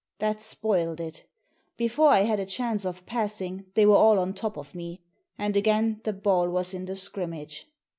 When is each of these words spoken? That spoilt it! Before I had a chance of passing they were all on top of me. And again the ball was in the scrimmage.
That 0.17 0.41
spoilt 0.41 0.99
it! 0.99 1.27
Before 1.77 2.07
I 2.07 2.21
had 2.21 2.39
a 2.39 2.45
chance 2.47 2.85
of 2.85 3.05
passing 3.05 3.65
they 3.75 3.85
were 3.85 3.97
all 3.97 4.17
on 4.17 4.33
top 4.33 4.57
of 4.57 4.73
me. 4.73 4.99
And 5.37 5.55
again 5.55 6.01
the 6.05 6.13
ball 6.13 6.49
was 6.49 6.73
in 6.73 6.85
the 6.85 6.95
scrimmage. 6.95 7.67